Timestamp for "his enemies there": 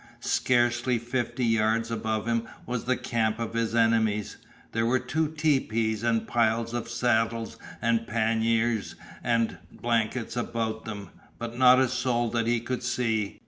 3.53-4.83